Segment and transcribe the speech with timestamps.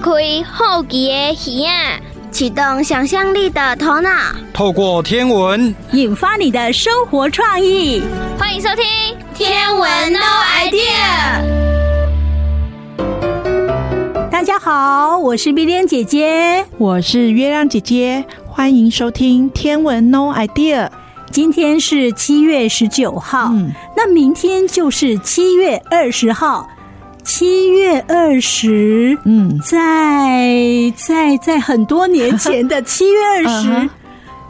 [0.00, 0.10] 开
[0.50, 2.00] 好奇的耳啊，
[2.30, 4.10] 启动想象力的头脑，
[4.50, 8.02] 透过天文引发你的生活创意。
[8.38, 8.82] 欢迎收听
[9.34, 10.18] 《天文 No
[10.64, 11.42] Idea》。
[14.30, 20.86] 大家好，我是碧莲姐姐，我是月亮姐姐，欢迎收听《天文 No Idea》。
[21.30, 26.66] 今天是七月十九号，嗯，那明天就是七月二十号。
[27.32, 33.88] 七月二十，嗯，在在在很多年前的 七月二十，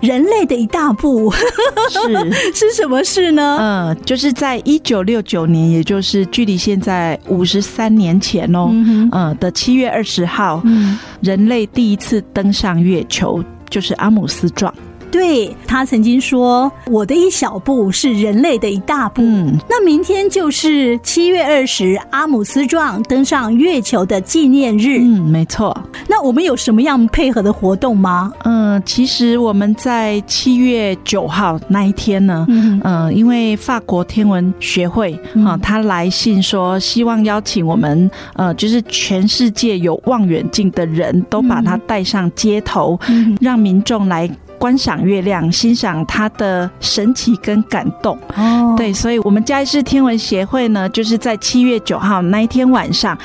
[0.00, 1.98] 人类的一大步是。
[2.56, 3.58] 是什么事呢？
[3.60, 14.72] 嗯，就是在一九六九年，也就是距离现在五十三年前哦，嗯，嗯的七月二十号，嗯，人类第一次登上月球，就是阿姆斯壮。
[15.10, 24.98] 对，他曾经说：“我的一小步是人类的一大步。”嗯，那明天就是七月二十，阿姆斯壮登上月球的纪念日。
[25.00, 25.77] 嗯，没错。
[26.09, 28.33] 那我们有什么样配合的活动吗？
[28.44, 44.31] 嗯，其实我们在七月九号那一天呢，嗯，嗯，因为法国天文学会啊，他来信说希望邀请我们，呃，就是全世界有望远镜的人都把它带上街头，嗯，让民众来。
[44.61, 48.19] 观赏月亮，欣赏它的神奇跟感动。
[48.36, 53.16] 哦，对，所以我们嘉义市天文协会呢，就是在七月九号那一天晚上，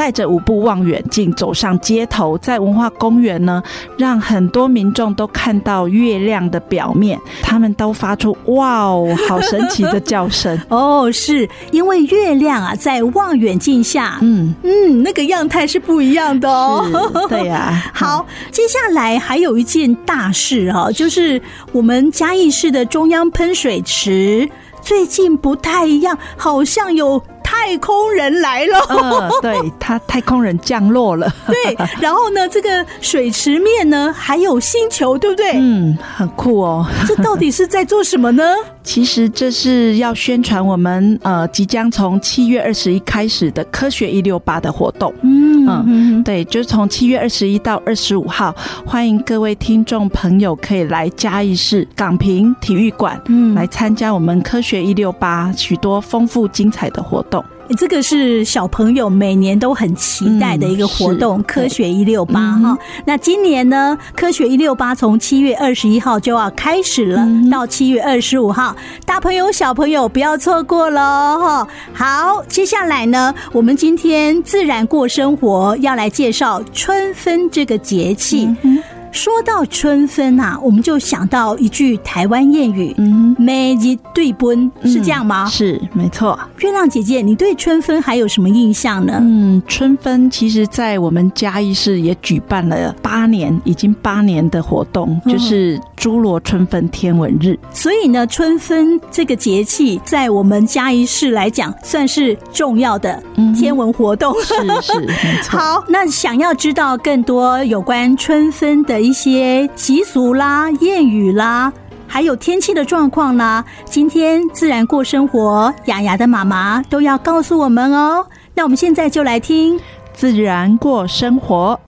[0.00, 3.62] 带着五部望远镜走上街头，在文化公园呢，
[3.98, 10.58] 让很多民众都看到月亮的表面，他们都发出“哇哦，好神奇”的叫声。
[10.70, 16.82] 哦，是因为月亮啊，在望远镜下，嗯嗯，那个样态是不一样的哦。
[17.28, 17.84] 对呀、啊。
[17.92, 21.38] 好，接下来还有一件大事哈、哦，就是
[21.72, 24.48] 我们嘉义市的中央喷水池
[24.80, 27.22] 最近不太一样，好像有。
[27.62, 35.52] 太空人来了，嗯，对，他太空人降落了， 对，然后呢，这个水池面呢还有星球，对不对？
[35.54, 36.84] 嗯，很酷哦。
[37.06, 38.42] 这到底是在做什么呢？
[38.82, 45.12] 其实这是要宣传我们呃即将从七月二十一开始的科学一六八的活动。
[45.22, 48.52] 嗯嗯，对，就是从七月二十一到二十五号，
[48.84, 57.44] 欢迎各位听众朋友可以来嘉义市港平体育馆，嗯，来参加我们科学一六八许多丰富精彩的活动。
[57.76, 62.76] 这个是小朋友每年都很期待的一个活动，嗯、科学一六八哈。
[63.04, 71.68] 那今年呢，科学一六八从七月二十一号就要开始了，嗯、到七月二十五号，大朋友小朋友不要错过喽哈。
[71.92, 78.46] 好，接下来呢，我们今天自然过生活要来介绍春分这个节气。
[78.62, 85.44] 嗯说到春分啊，我们就想到一句台湾谚语，嗯，每日对奔是这样吗？
[85.44, 86.38] 嗯、是，没错。
[86.58, 89.18] 月亮姐姐，你对春分还有什么印象呢？
[89.20, 97.58] 嗯，春分其实在我们嘉义市也举办了八年，已经八年的活动，就是诸罗春分天文日。
[97.70, 103.22] 所以呢，春分这个节气在我们嘉义市来讲，算是重要的
[103.54, 104.34] 天文活动。
[104.34, 104.42] 嗯、
[104.80, 105.58] 是是，没错。
[105.60, 108.98] 好，那想要知道更多有关春分的。
[109.10, 111.72] 一些习俗啦、谚语啦，
[112.06, 118.24] 还有天气的状况啦，今天自然过生活，雅雅的妈妈都要告诉我们哦。
[118.54, 119.80] 那我们现在就来听
[120.14, 121.80] 自然过生活，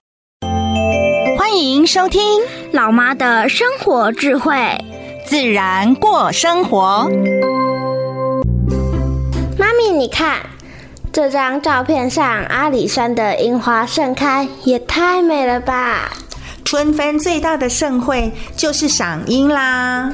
[1.37, 2.21] 欢迎收听
[2.73, 4.57] 老妈的生活智慧，
[5.27, 7.07] 自然过生活。
[9.59, 10.37] 妈咪，你看
[11.11, 16.11] 这张照片上，阿里山的樱花盛开，也太美了吧！
[16.65, 20.11] 春分最大的盛会就是赏樱啦。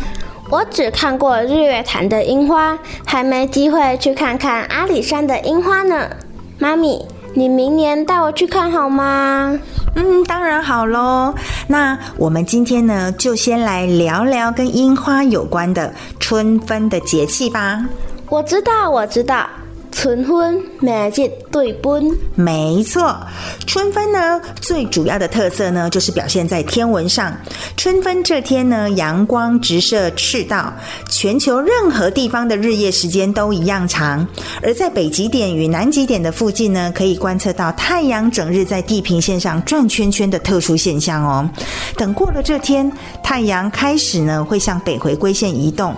[0.51, 6.09] 我只看过日月潭的樱花，还没机会去看看阿里山的樱花呢。
[6.57, 9.57] 妈咪，你明年带我去看好吗？
[9.95, 11.34] 嗯，当然好喽。
[11.67, 17.85] 那我们今天呢，就先来聊聊跟樱花有关的春分的节气吧。
[18.29, 19.47] 我知道，我知道。
[19.91, 22.17] 春分，每日对分。
[22.35, 23.16] 没错，
[23.66, 27.36] 春分呢，最主要的特色呢，就是表现在天文上。
[27.75, 30.74] 春分这天呢，阳光直射赤道，
[31.09, 34.25] 全球任何地方的日夜时间都一样长。
[34.62, 41.50] 而在北极点与南极点的附近呢，可以观测到太阳整日在地平线上转圈圈的特殊现象哦。
[41.97, 42.89] 等过了这天，
[43.24, 45.94] 太阳开始呢，会向北回归线移动，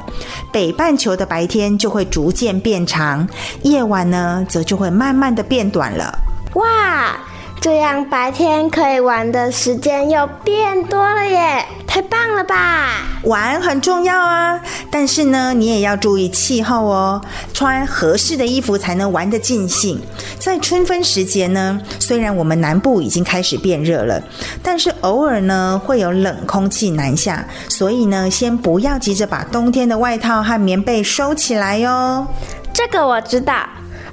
[0.51, 3.27] 北半球的白天就会逐渐变长，
[3.63, 6.13] 夜晚呢，则就会慢慢的变短了。
[6.55, 7.15] 哇，
[7.59, 12.87] 这样白天可以玩的时间又变多了耶，太太棒了吧！
[13.23, 14.57] 玩很重要啊，
[14.89, 17.21] 但是呢，你也要注意气候哦，
[17.53, 20.01] 穿合适的衣服才能玩得尽兴。
[20.39, 24.23] 在春分时节呢，虽然我们南部已经开始变热了，
[24.63, 32.25] 但是偶尔呢会有冷空气南下，所以呢，先不要急着把冬天的外套和棉被收起来哟。
[32.73, 33.67] 这个我知道，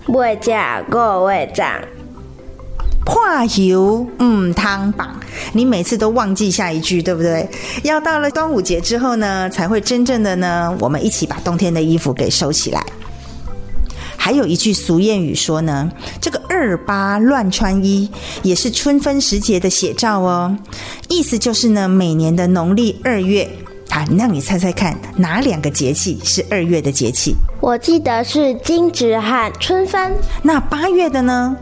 [0.08, 1.81] 未加过未涨。
[3.05, 3.22] 破
[3.56, 5.19] 油，嗯，汤榜，
[5.55, 7.49] 你每次都忘记下一句，对不对？
[7.82, 12.84] 要到了端午节之后呢，才会真正的呢，我们一起把冬天的衣服给收起来。
[14.16, 15.90] 还有一句俗谚语说呢，
[16.20, 18.11] 这个二八乱穿衣，
[18.43, 20.54] 也是春分时节的写照哦。
[21.08, 23.49] 意思就是呢，每年的农历二月，
[23.90, 27.35] 啊，让你猜猜看，哪两个节气是二月的节气？
[27.61, 30.14] 我记得是惊蛰和春分。
[30.43, 31.56] 那八月的呢？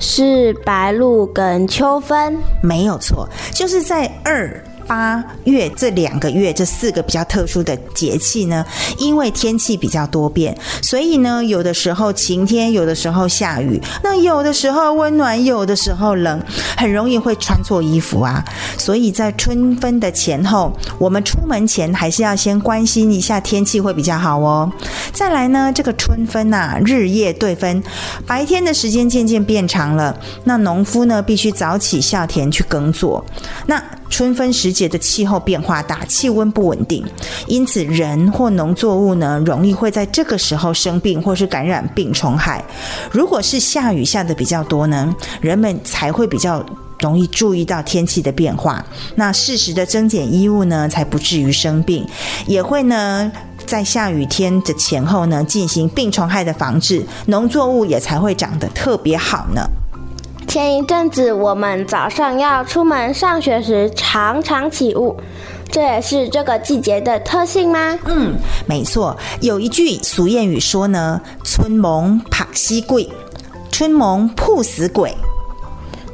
[0.00, 4.62] 是白露跟秋分，没有错，就是在二。
[4.86, 8.64] 八月这两个月，这四个比较特殊的节气呢，
[8.98, 16.40] 因为天气比较多变，所以呢，有的时候晴天，有的时候下雨，那有的时候温暖，有的时候冷，
[16.76, 18.44] 很容易会穿错衣服啊。
[18.78, 24.70] 所以在春分的前后，我们出门前还是要先关心一下天气会比较好哦。
[25.12, 27.82] 再来呢，这个春分呐、日夜对分，
[28.26, 33.24] 白天的时间渐渐变长了，那农夫呢必须早起下田去耕作，
[33.66, 33.82] 那。
[34.14, 37.04] 春分时节的气候变化大，气温不稳定，
[37.48, 42.64] 因此人或农作物呢，容易会在这个时候生病或是感染病虫害。
[43.10, 46.64] 如果是下雨下的比较多呢，人们才会比较
[47.00, 52.06] 容易注意到天气的变化，那适时的增减衣物呢，才不至于生病。
[52.46, 53.32] 也会呢，
[53.66, 59.68] 在下雨天的前后呢，进行病虫害的防治，农作物也才会长得特别好呢。
[60.54, 65.16] 前一阵子，我们早上要出门上学时，常常起雾，
[65.68, 67.98] 这也是这个季节的特性吗？
[68.04, 69.16] 嗯，没错。
[69.40, 73.10] 有一句俗谚语说呢：“春蒙拍死鬼，
[73.72, 75.12] 春蒙曝死鬼。”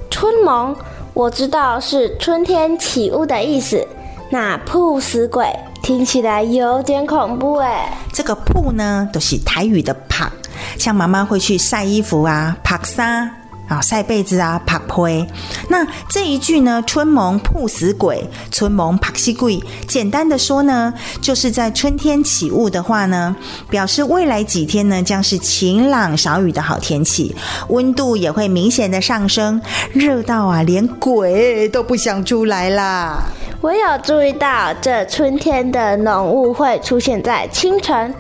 [0.09, 0.75] 春蒙
[1.13, 3.87] 我知道是春天起雾的意思，
[4.31, 7.93] 那曝死鬼听起来有点恐怖哎。
[8.11, 10.33] 这个曝呢，都是台语的怕，
[10.79, 13.31] 像妈妈会去晒衣服啊，拍纱。
[13.71, 15.25] 啊，晒被子啊，拍被。
[15.69, 23.37] 那这一句呢，“春蒙曝死鬼，春蒙拍死鬼”，简单的说呢，就是在春天起雾的话呢，
[23.71, 27.33] 表示未来几天呢将是晴朗少雨的好天气，
[27.69, 29.63] 温度也会明显的上升，
[29.93, 33.23] 热到啊连鬼都不想出来啦。
[33.61, 38.13] 我有注意到，这春天的浓雾会出现在清晨，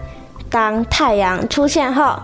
[0.48, 2.16] 当太阳出现后。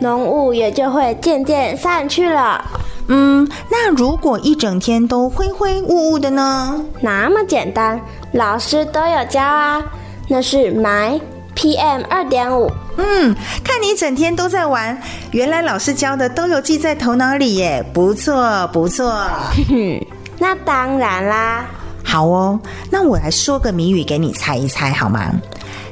[0.00, 2.64] 浓雾也就会渐渐散去了。
[3.08, 6.84] 嗯，那如果一整天都灰灰雾雾的呢？
[7.00, 8.00] 那么简单，
[8.32, 9.82] 老师都有教啊。
[10.28, 11.20] 那是霾
[11.54, 12.68] PM 二点五。
[12.96, 15.00] 嗯，看你整天都在玩，
[15.30, 19.12] 原来老师教的都有记在头脑里耶，不错不错。
[19.12, 20.06] 哼哼，
[20.38, 21.64] 那当然啦。
[22.02, 22.58] 好哦，
[22.90, 25.30] 那我来说个谜语给你猜一猜好吗？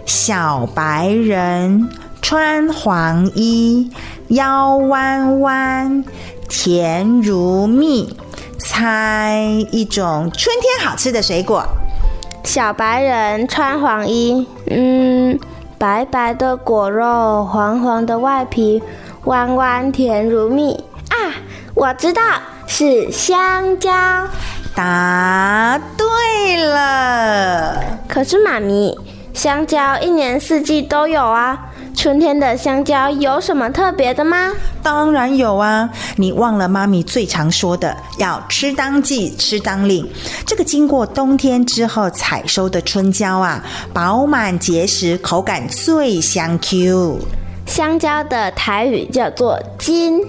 [0.05, 1.89] 小白人。
[2.25, 3.91] 穿黄衣，
[4.29, 6.03] 腰弯弯，
[6.49, 8.17] 甜如蜜。
[8.59, 11.63] 猜一种春天好吃的水果。
[12.43, 15.39] 小白人穿黄衣，嗯，
[15.77, 18.83] 白白的果肉，黄黄的外皮，
[19.25, 21.37] 弯弯甜如蜜啊！
[21.75, 22.23] 我知道
[22.67, 23.93] 是香蕉。
[24.75, 27.85] 答对了。
[28.09, 28.99] 可是妈咪，
[29.35, 31.71] 香蕉一年四季都有啊。
[32.05, 34.53] 春天的香蕉有什么特别的吗？
[34.83, 35.89] 当然有啊！
[36.17, 40.07] 你忘了妈咪最常说的，要吃当季，吃当令。
[40.47, 47.21] 这个经过冬天之后采收的春蕉啊，饱满结实，口感最香 Q。
[47.65, 50.21] 香蕉的台语叫做金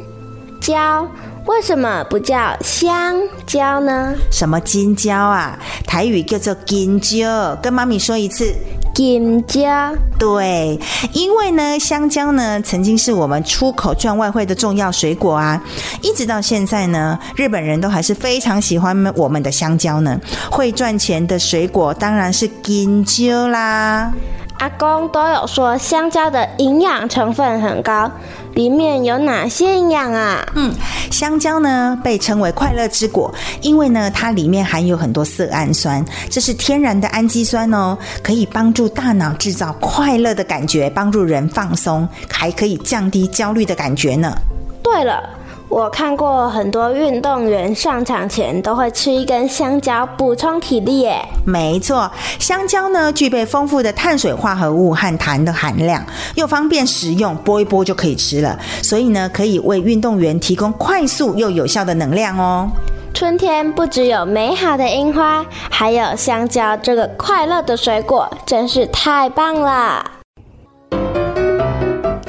[0.61, 1.05] 蕉，
[1.45, 4.13] 为什么不叫香蕉呢？
[4.31, 5.59] 什么金蕉啊？
[5.85, 8.55] 台语叫做金蕉，跟妈咪说一次。
[8.95, 10.79] 金蕉，对，
[11.11, 15.61] 因为呢，香蕉呢曾经是我们出口赚外汇的重要水果啊，
[16.01, 20.17] 一直到现在呢，日本人都还是非常喜欢我们的香蕉呢。
[20.49, 24.13] 会赚钱的水果当然是金蕉啦。
[24.59, 28.09] 阿公都有说香蕉的营养成分很高，
[28.55, 30.43] 里面有哪些营养啊？
[30.55, 30.73] 嗯，
[31.11, 44.33] 香蕉呢被称为快乐之果，因为呢它里面含有很多色氨酸，这是天然的氨基酸哦，可以帮助大脑制造快乐的感觉，帮助人放松，还可以降低焦虑的感觉呢。
[44.81, 45.29] 对了，
[45.67, 51.17] 我看过很多运动员上场前都会吃一根香蕉补充体力耶。
[51.45, 56.05] 没错，香蕉呢具备丰富的碳水化合物和糖的含量，
[56.35, 58.57] 又方便食用，剥一剥就可以吃了。
[58.81, 62.69] 所以呢，可以为运动员提供快速又有效的能量哦。
[63.13, 70.14] 春天不只有美好的樱花，还有香蕉这个快乐的水果，真是太棒了。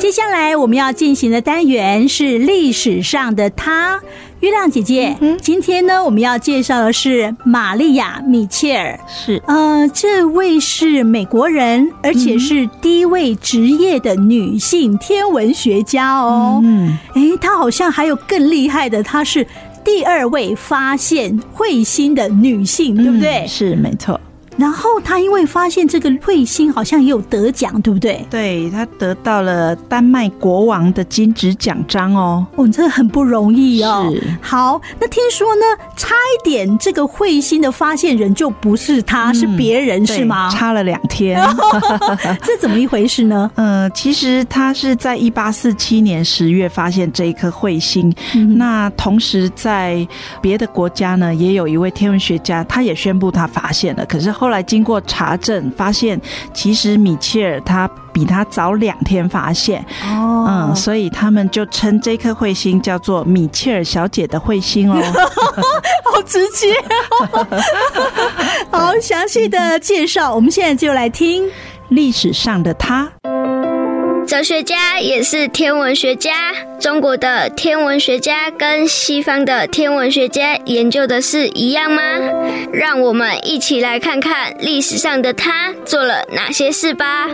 [0.06, 4.00] 接下来我们要进行的单元是历史上的她，
[4.38, 5.16] 月亮姐姐。
[5.18, 9.00] 嗯，今天呢，我们要介绍的是玛利亚·米切尔。
[9.08, 16.60] 是，呃，这位是美国人，而且是第一位职业的女性天文学家哦。
[16.62, 19.44] 嗯，诶，她好像还有更厉害的，她是
[19.84, 23.44] 第二位发现彗星的女性，对不对？
[23.48, 24.20] 是，没错。
[24.56, 28.26] 然后他因为发现这个彗星好像也有得奖，对不对？
[28.30, 32.46] 对，他得到了丹麦国王的金质奖章哦。
[32.56, 34.10] 哦，这个很不容易哦。
[34.10, 34.22] 是。
[34.40, 35.62] 好，那听说呢，
[35.96, 40.48] 差一点这个彗星的发现人就不是他，嗯、是别人，是吗？
[40.50, 41.40] 差了两天。
[42.42, 43.50] 这怎么一回事呢？
[43.56, 48.12] 呃，其实他是在一八四七年十月发现这一颗彗星。
[48.34, 50.06] 嗯、那同时在
[50.40, 54.04] 别的国家呢，也有一位天文学家，他也宣布他发现了。
[54.06, 56.20] 可是后后来经过查证，发现
[56.54, 65.02] 其实米切尔他比他早两天发现哦，嗯，所以他们就称这颗彗星叫做米切尔小姐的彗星哦，
[66.14, 66.76] 好直接。
[68.70, 71.50] 哦，好详细的介绍，我们现在就来听。
[71.88, 73.10] 历史上的她。
[74.26, 76.52] 哲学家也是天文学家。
[76.80, 82.02] 中国的天文学家跟西方的天文学家研究的是一样吗？
[82.72, 87.28] 让我们一起来看看历史上的他做了哪些事吧。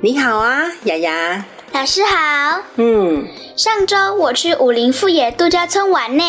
[0.00, 1.44] 你好啊，雅雅。
[1.72, 2.62] 老师好。
[2.76, 3.26] 嗯。
[3.56, 6.24] 上周我去武林富野度假村玩呢，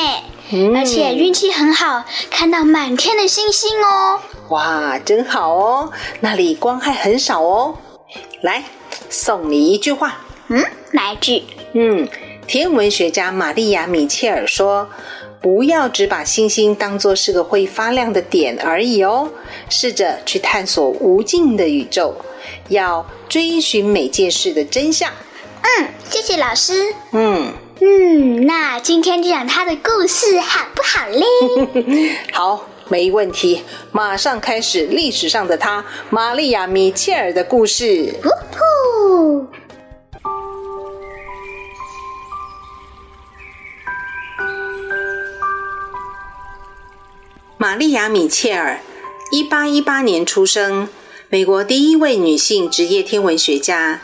[0.52, 4.20] 嗯、而且运气很好，看到满天的星星哦。
[4.50, 5.92] 哇，真好哦！
[6.20, 7.76] 那里光害很少哦。
[8.42, 8.64] 来，
[9.10, 10.20] 送你一句话。
[10.50, 11.44] 嗯，哪一句？
[11.74, 12.08] 嗯，
[12.46, 14.88] 天文学家玛丽亚·米切尔说
[15.42, 19.30] ：“不要只把星星当作是个会发亮的点而已哦，
[19.70, 22.14] 试着去探索无尽的宇宙，
[22.70, 25.12] 要追寻每件事的真相。”
[25.80, 26.94] 嗯，谢谢老师。
[27.14, 32.16] 嗯嗯，那今天就讲他的故事好不好嘞？
[32.32, 32.64] 好。
[32.88, 38.14] 没问题，马上开始历史上的她，玛丽亚·米切尔的故事。
[47.58, 48.80] 玛丽亚·米切尔，
[49.32, 50.88] 一八一八年出生，
[51.30, 54.02] 美国第一位女性职业天文学家。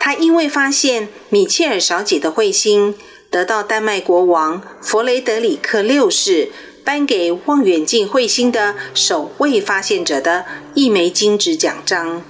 [0.00, 2.96] 她因为发现米切尔小姐的彗星，
[3.30, 6.50] 得到丹麦国王弗雷德里克六世。
[6.86, 12.22] 颁给望远镜彗星的首位发现者的一枚金质奖章。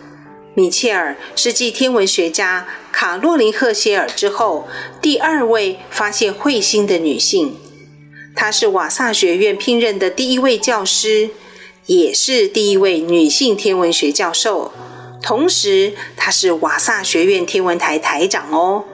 [0.54, 4.66] 米切尔是继天文学家卡洛琳·赫歇尔之后
[5.02, 7.54] 第二位发现彗星的女性。
[8.34, 11.28] 她是瓦萨学院聘任的第一位教师，
[11.84, 14.72] 也是第一位女性天文学教授。
[15.22, 18.84] 同时，她是瓦萨学院天文台台长哦。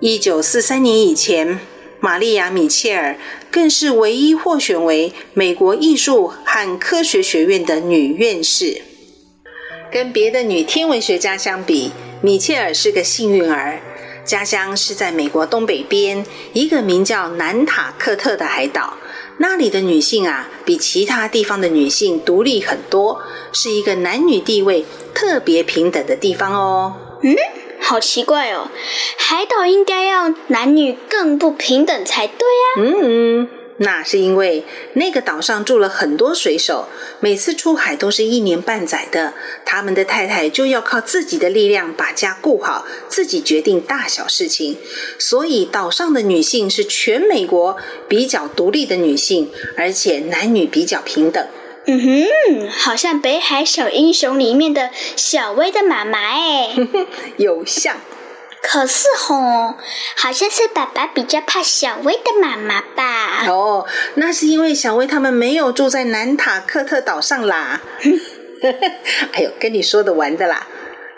[0.00, 1.60] 一九四三年以前，
[2.04, 3.16] 玛丽亚·米切尔
[3.50, 8.82] 更是唯一获选为美国艺术和科学学院的女院士。
[9.90, 13.80] 跟别的女天文学家相比，米切尔是个幸运儿，
[14.22, 18.98] 家乡是在美国东北边一个名叫南塔克特的海岛。
[19.38, 23.22] 那里的女性啊，比其他地方的女性独立很多，
[23.54, 24.84] 是一个男女地位
[25.14, 26.94] 特别平等的地方哦。
[27.22, 27.34] 嗯。
[27.84, 28.70] 好奇怪哦，
[29.18, 32.64] 海岛应该要男女更不平等才对啊。
[32.78, 32.94] 嗯
[33.42, 34.64] 嗯，那是因为
[34.94, 36.88] 那个岛上住了很多水手，
[37.20, 39.34] 每次出海都是一年半载的，
[39.66, 44.78] 他们的太太就要靠自己的力量把家顾好，自己决定大小事情，
[45.18, 47.76] 所以岛上的女性是全美国
[48.08, 51.46] 比较独立的女性，而且男女比较平等。
[51.86, 56.74] 嗯哼，好像《北海小英雄》里面的小薇的妈妈哎，
[57.36, 57.96] 有像。
[58.62, 59.74] 可是吼，
[60.16, 63.44] 好像是爸爸比较怕小薇的妈妈吧？
[63.46, 67.82] 哦，那是因为小薇他们没有住在南塔克特岛上啦。
[69.32, 70.66] 哎呦，跟你说的玩的啦。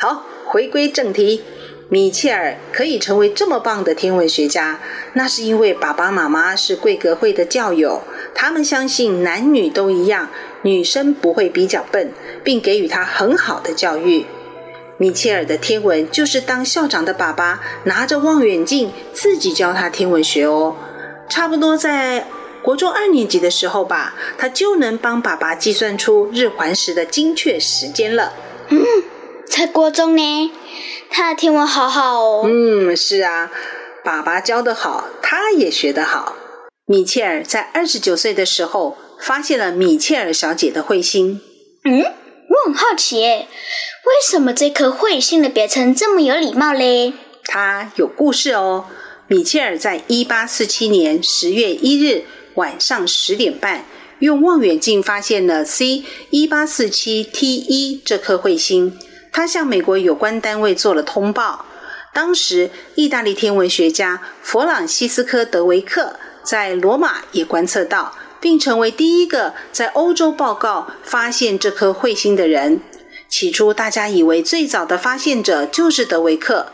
[0.00, 1.44] 好，回归正题。
[1.88, 4.80] 米切尔可以成为这么棒的天文学家，
[5.12, 8.02] 那是因为爸爸妈妈是贵格会的教友，
[8.34, 10.28] 他们相信男女都一样，
[10.66, 14.26] 女生不会比较笨，并给予她很好的教育。
[14.98, 20.74] 米切尔的天文就是当校长的爸爸拿着望远镜自己教他天文学哦。
[21.28, 22.26] 差不多在
[22.62, 28.32] 国中二年级的时候吧，他就能帮爸爸计算出日环食的精确时间了。
[28.70, 28.82] 嗯，
[29.46, 30.50] 在国中呢，
[31.08, 32.42] 他的天文好好哦。
[32.48, 33.52] 嗯，是啊，
[34.02, 36.34] 爸爸教得好，他也学得好。
[36.86, 41.40] 米切尔在二十九岁的时候发现了米切尔小姐的彗星。
[41.84, 43.48] 嗯，我很好奇诶，
[44.04, 47.12] 为什么这颗彗星的别称这么有礼貌嘞？
[47.44, 48.86] 它有故事哦。
[49.28, 53.84] 米切尔在一八四七年十月一日晚上十点半，
[54.20, 58.96] 用望远镜发现了 C 一八四七 T 一这颗彗星，
[59.32, 61.64] 他向美国有关单位做了通报。
[62.14, 66.16] 当时，意大利天文学家弗朗西斯科·德维克。
[66.42, 68.14] 在罗马也观测到，
[68.46, 72.80] 并成为第一个在欧洲报告发现这颗彗星的人。
[73.28, 76.66] 起初，大家以为最早的发现者就是德维克。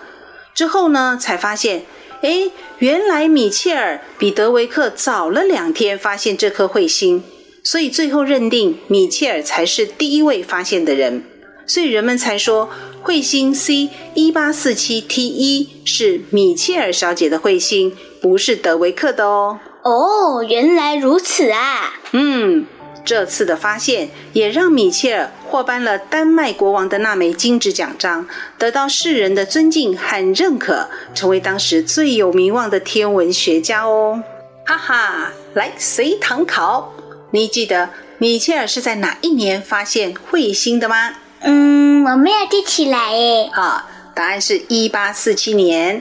[0.53, 1.87] 之后呢，才发现，
[2.21, 7.25] 诶，原来米切尔比德维克早了两天发现这颗彗星，
[7.65, 11.25] 所以最后认定米切尔才是第一位发现的人。
[11.67, 12.69] 所以人们才说，
[13.03, 17.97] 彗星 C 一八四七 T 一是米切尔小姐的彗星。
[18.21, 19.59] 不是德维克的哦。
[19.83, 21.93] 哦，原来如此啊。
[22.13, 22.67] 嗯，
[23.05, 28.27] 这次的发现也让米切尔获颁了丹麦国王的那枚金质奖章，
[28.59, 34.23] 得到世人的尊敬和认可，成为当时最有名望的天文学家哦。
[34.65, 36.93] 哈哈，来随堂考，
[37.33, 41.15] 你记得米切尔是在哪一年发现彗星的吗？
[41.41, 43.51] 嗯，我没有记起来诶。
[43.53, 43.83] 好，
[44.15, 46.01] 答案是一八四七年。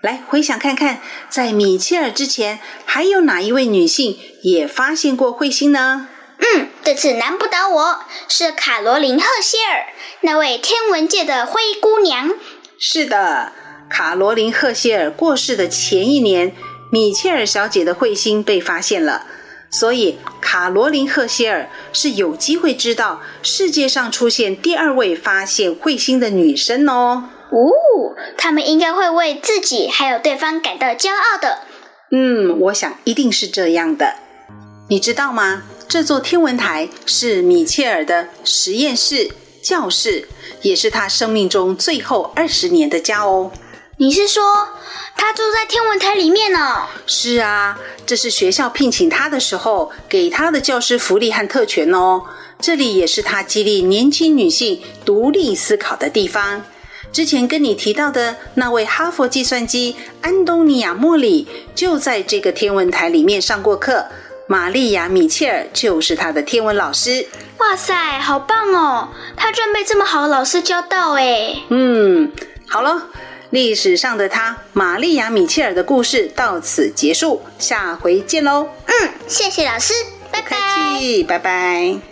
[0.00, 6.08] 来回想看看，在米切尔之前，还有哪一位女性也发现过彗星呢？
[6.38, 9.92] 嗯，这次难不倒我，是卡罗琳·赫歇尔，
[10.22, 12.30] 那位天文界的灰姑娘。
[12.78, 13.52] 是的，
[13.90, 16.56] 卡罗琳·赫歇尔过世的前一年，
[16.90, 19.26] 米切尔小姐的彗星被发现了，
[19.70, 27.28] 所以卡罗琳·赫歇尔是有机会知道世界上出现第二位发现彗星的女生哦。
[27.50, 31.58] 哦，他们应该会为自己还有对方感到骄傲的。
[32.12, 34.14] 嗯，我想一定是这样的。
[34.88, 35.62] 你知道吗？
[35.88, 39.30] 这座天文台是米切尔的实验室、
[39.62, 40.28] 教室，
[40.62, 43.50] 也是他生命中最后二十年的家哦。
[43.98, 44.68] 你是说
[45.16, 46.86] 他住在天文台里面呢？
[47.06, 52.22] 是啊，这是学校聘请他的时候给他的教师福利和特权哦。
[52.60, 56.64] 这里也是他激励年轻女性独立思考的地方。
[57.12, 64.06] 之前跟你提到的那位哈佛计算机安东尼亚·莫里，就在这个天文台里面上过课。
[64.46, 67.28] 玛丽亚·米切尔就是他的天文老师。
[67.58, 69.08] 哇塞，好棒哦！
[69.36, 71.54] 他居然被这么好的老师教到哎。
[71.68, 72.32] 嗯，
[72.68, 73.08] 好了，
[73.50, 78.68] 历史上的他，玛丽亚·米切尔的故事到此结束，下回见喽。
[78.86, 79.94] 嗯，谢谢老师，
[80.32, 80.58] 拜拜。
[81.28, 82.09] 拜拜。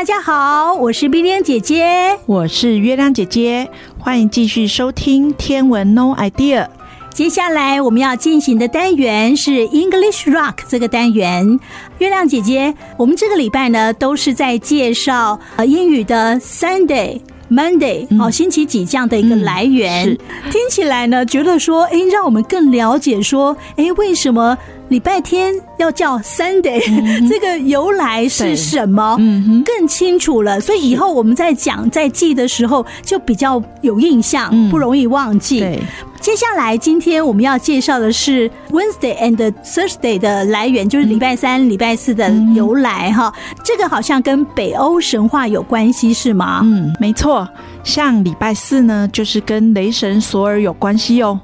[0.00, 6.66] 大家好，我是冰冰姐姐，我是月亮姐姐，欢迎继续收听天文 No Idea。
[7.12, 11.60] 接下来我们要进行的单元是 English Rock 这个单元。
[11.98, 20.08] 月亮姐姐，我们这个礼拜呢都是在介绍呃英语的 Sunday、Monday，好、嗯、星期几这样的一个来源。
[20.08, 20.18] 嗯、
[20.50, 24.56] 听起来呢，觉得说，哎，让我们更了解说，哎，为什么？
[24.90, 29.16] 礼拜天要叫 Sunday，嗯、 这个由来是什么？
[29.20, 30.60] 嗯哼，更清楚了。
[30.60, 35.60] 所以以后我们在讲在记的时候，就比较有印象，嗯、不容易忘记。
[35.60, 35.78] 对，
[36.20, 43.32] 接下来今天我们要介绍的是 Wednesday and Thursday 的来源，就是礼拜三、礼、嗯、拜四的由来哈。
[43.64, 46.62] 这个好像跟北欧神话有关系，是吗？
[46.64, 47.48] 嗯，没错。
[47.84, 51.38] 像礼拜四呢，就是跟雷神索尔有关系哦。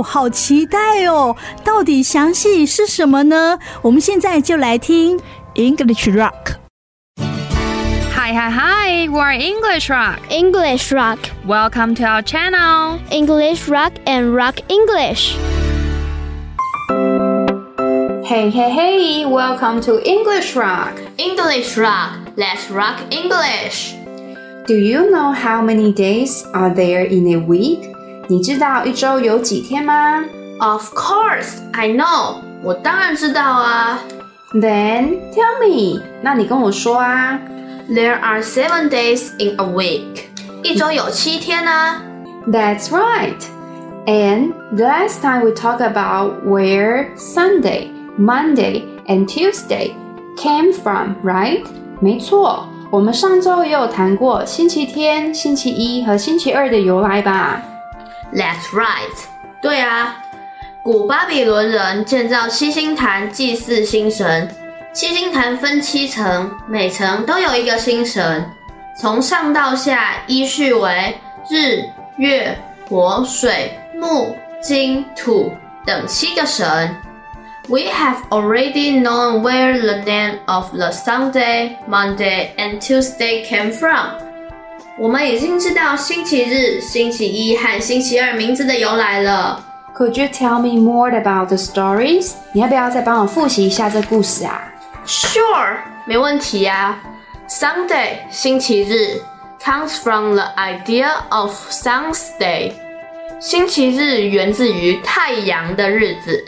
[0.00, 1.36] 哦，好期待哦！
[1.62, 3.58] 到底详细是什么呢？
[3.82, 5.20] 我们现在就来听
[5.54, 9.08] English Rock。Hi, hi, hi!
[9.08, 10.20] We're English Rock.
[10.30, 11.18] English Rock.
[11.46, 12.98] Welcome to our channel.
[13.10, 15.36] English Rock and Rock English.
[18.24, 19.26] Hey, hey, hey!
[19.26, 20.98] Welcome to English Rock.
[21.18, 22.16] English Rock.
[22.36, 23.94] Let's rock English.
[24.66, 27.89] Do you know how many days are there in a week?
[28.30, 30.24] 你知道一周有几天吗？
[30.58, 32.36] Of course, I know.
[32.62, 34.00] 我当然知道啊。
[34.52, 36.02] Then tell me.
[36.22, 37.38] 那你跟我说啊。
[37.88, 40.24] There are seven days in a week.
[40.62, 42.02] 一周有七天啊。
[42.48, 43.40] That's right.
[44.06, 49.92] And last time we talked about where Sunday, Monday, and Tuesday
[50.36, 51.64] came from, right?
[52.00, 52.68] 没错。
[52.90, 57.60] 我们上周也有谈过星期天、星期一和星期二的由来吧
[58.33, 59.15] ？That's right。
[59.61, 60.17] 对啊，
[60.83, 64.49] 古巴比伦人建造七星坛祭祀星神。
[64.93, 68.45] 七星坛分七层，每层都有一个星神，
[68.97, 71.17] 从上到下依序为
[71.49, 71.83] 日、
[72.17, 72.57] 月、
[72.89, 75.53] 火、水、木、金、土
[75.85, 76.93] 等七个神。
[77.69, 84.30] We have already known where the name of the Sunday, Monday, and Tuesday came from.
[84.97, 89.63] 我们已经知道星期日、星期一和星期二名字的由来了。
[89.95, 92.33] Could you tell me more about the stories?
[92.51, 94.61] 你要不要再帮我复习一下这故事啊
[95.05, 96.99] ？Sure，没问题呀。
[97.47, 99.21] Sunday 星期日
[99.61, 102.73] comes from the idea of sun's day。
[103.39, 106.45] 星期日源自于太阳的日子。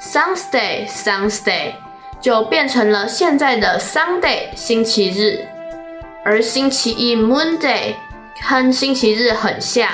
[0.00, 1.72] Sunday, Sunday
[2.20, 5.44] 就变成了现在的 Sunday 星期日，
[6.28, 7.94] 而星期一 Monday
[8.42, 9.88] 和星期日很像，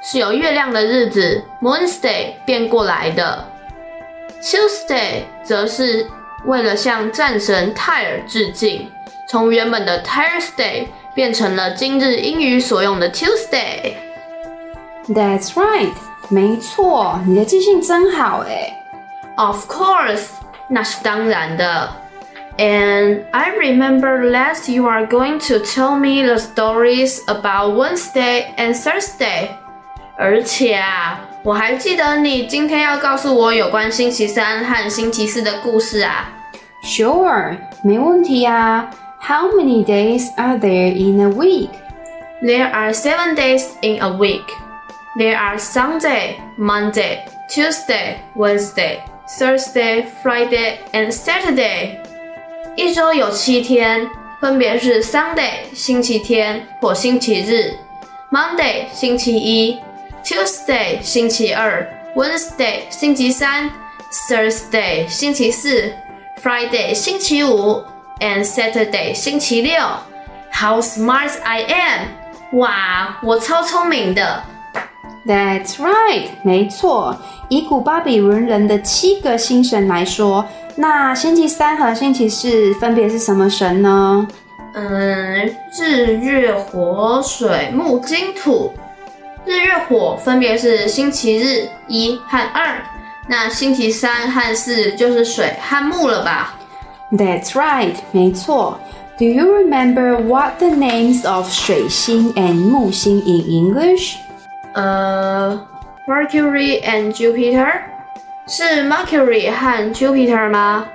[0.00, 3.44] 是由月亮的日子 Moonday 变过来的。
[4.40, 6.06] Tuesday 则是
[6.44, 8.88] 为了向战神泰尔致敬，
[9.28, 13.94] 从原本的 Thursday 变成了今日英语所用的 Tuesday。
[15.08, 15.90] That's right，
[16.28, 18.72] 没错，你的记性真好诶。
[19.34, 20.26] Of course，
[20.68, 21.92] 那是当然的。
[22.59, 29.49] And I remember that you are going to tell me the stories about Wednesday and Thursday。
[30.17, 36.31] 而且啊，我还记得你今天要告诉我有关星期三和星期四的故事啊。
[36.83, 38.89] Sure，没问题啊。
[39.19, 41.71] How many days are there in a week?
[42.41, 44.45] There are seven days in a week.
[45.17, 48.99] There are Sunday, Monday, Tuesday, Wednesday.
[49.27, 51.97] Thursday, Friday, and Saturday。
[52.80, 54.08] 一周有七天，
[54.40, 57.74] 分别是 Sunday 星期天或星期日
[58.32, 59.78] ，Monday 星期一
[60.24, 63.70] ，Tuesday 星期二，Wednesday 星期三
[64.30, 65.92] ，Thursday 星期四
[66.42, 67.84] ，Friday 星期五
[68.20, 69.78] ，and Saturday 星期六。
[70.50, 72.58] How smart I am！
[72.58, 74.42] 哇，我超聪明的。
[75.26, 77.14] That's right，没错。
[77.50, 80.46] 以古巴比伦人的七个星神来说，
[80.80, 84.26] 那星期三和星期四分别是什么神呢？
[84.72, 88.72] 嗯，日月火水木金土。
[89.44, 92.80] 日月火分别是星期日一和二，
[93.28, 96.54] 那星期三和四就是水和木了吧
[97.12, 98.80] ？That's right，没错。
[99.18, 104.14] Do you remember what the names of 水星 and 木星 in English？
[104.72, 105.60] 呃、
[106.06, 107.70] uh,，Mercury and Jupiter
[108.49, 110.85] 是 Mercury 和 Jupiter 吗？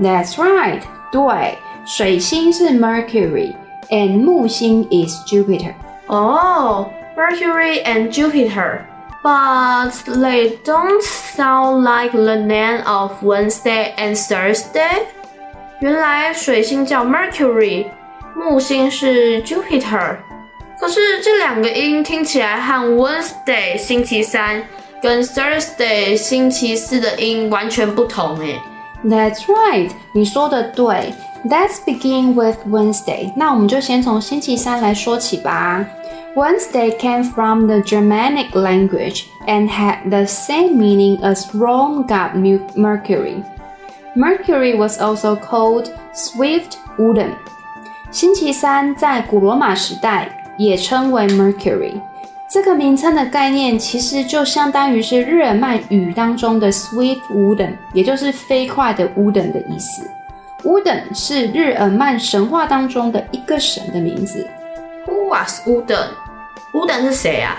[0.00, 5.74] That's right，对，水星是 Mercury，and 木星 is Jupiter。
[6.06, 15.02] 哦、oh,，Mercury and Jupiter，but they don't sound like the name of Wednesday and Thursday。
[15.80, 17.86] 原来水星叫 Mercury，
[18.34, 20.16] 木星是 Jupiter。
[20.78, 24.62] 可是这两个音听起来和 Wednesday 星期三
[25.02, 28.58] 跟 Thursday 星期四的音完全不同诶。
[29.04, 31.12] That's right，你说的对。
[31.48, 33.32] Let's begin with Wednesday。
[33.36, 35.86] 那我们就先从星期三来说起吧。
[36.34, 42.34] Wednesday came from the Germanic language and had the same meaning as Rome god
[42.74, 43.42] Mercury.
[44.14, 47.32] Mercury was also called Swift Wooden。
[48.10, 50.36] 星期三在古罗马时代。
[50.56, 52.00] 也称为 Mercury，
[52.51, 60.05] 这个名称的概念其实就相当于是日耳曼语当中的 Swift Wooden，也就是飞快的 Wooden 的意思。
[60.61, 64.45] Wooden 是日耳曼神话当中的一个神的名字。
[65.07, 67.55] Who was Wooden？Wooden 是谁啊？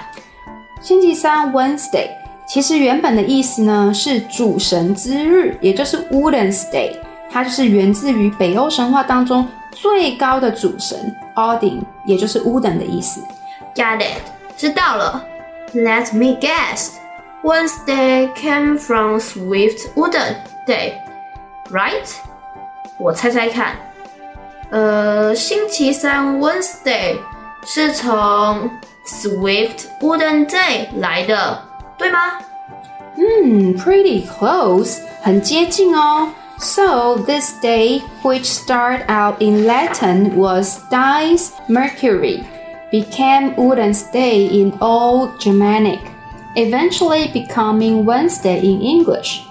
[0.83, 2.11] 星期三 Wednesday
[2.47, 6.97] 其实原本的意思呢是主神之日，也就是 Wooden's Day，
[7.31, 11.17] 它就是源自于北欧神话当中最高的主神。
[11.35, 13.23] Odin，也就是 Wooden 的意思。
[13.75, 14.21] Got it，
[14.62, 15.26] 知道了。
[15.74, 22.10] Let me guess。Wednesday came from Swift Wooden Day，right？
[22.98, 23.76] 我猜猜看。
[24.72, 27.18] 呃，星期三 Wednesday
[27.66, 28.70] 是从
[29.06, 31.63] Swift Wooden Day 来的，
[31.98, 32.34] 对吗？
[33.16, 36.30] 嗯，pretty close，很接近哦。
[36.60, 42.44] So this day, which started out in Latin was Dies Mercury,
[42.92, 46.00] became Woden's Day in Old Germanic,
[46.56, 49.42] eventually becoming Wednesday in English.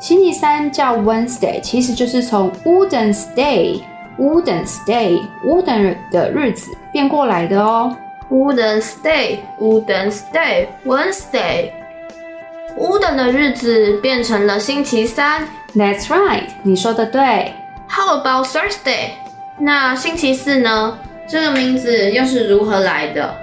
[0.00, 3.80] 星期三叫 Wednesday，其实就是从 Woden's Day
[4.16, 7.96] Wouldn't day wouldn't 的日子变过来的哦。
[8.30, 15.48] Wouldn't stay, wouldn't stay, Wednesday。Wouldn't 的日子变成了星期三。
[15.74, 17.54] That's right，你说的对。
[17.88, 19.14] How about Thursday？
[19.58, 20.96] 那星期四呢？
[21.28, 23.34] 这个名字又是如何来的？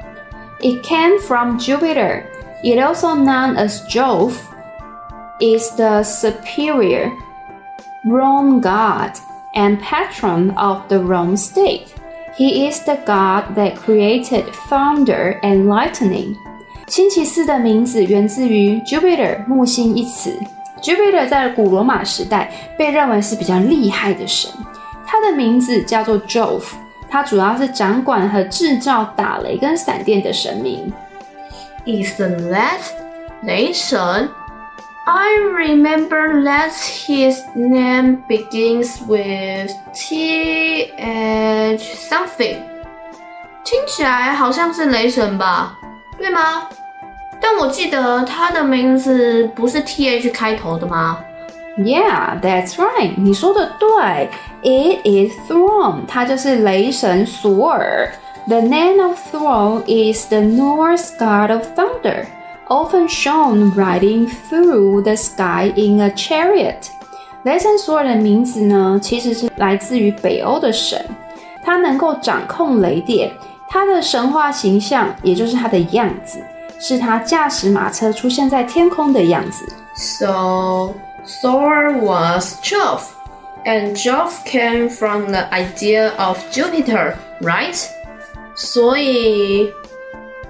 [0.59, 2.23] It came from Jupiter.
[2.63, 4.33] It also known as Jove.
[5.39, 7.11] Is the superior
[8.05, 9.13] Rome god
[9.55, 11.87] and patron of the Rome state.
[12.37, 16.35] He is the god that created thunder and lightning.
[16.85, 20.31] 星期四的名字源自于 Jupiter 木星一词。
[20.83, 24.51] Jupiter 在古罗马时代被认为是比较厉害的神，
[25.07, 26.65] 他的名字叫做 Jove。
[27.08, 30.92] 他主要是掌管和制造打雷跟闪电的神明。
[31.84, 32.80] Isn't that
[33.42, 34.28] 雷神
[35.04, 42.58] ？I remember that his name begins with T H something。
[43.62, 45.78] 听起来好像是雷神吧？
[46.18, 46.68] 对吗？
[47.40, 51.18] 但我记得他的名字不是 T H 开头的吗
[51.78, 53.12] ？Yeah, that's right.
[53.16, 54.30] 你说的对。
[54.65, 58.11] It is Thor，它就是雷神索尔。
[58.47, 62.25] The name of Thor is the Norse god of thunder,
[62.67, 66.89] often shown riding through the sky in a chariot.
[67.43, 71.03] 雷神索尔的名字呢，其实是来自于北欧的神，
[71.63, 73.31] 他能够掌控雷电。
[73.67, 76.43] 他的神话形象，也就是他的样子，
[76.79, 79.65] 是他驾驶马车出现在天空的样子。
[79.95, 80.93] So
[81.25, 83.03] Thor was Jove,
[83.65, 87.77] and Jove came from the idea of Jupiter, right?
[88.55, 89.71] 所以，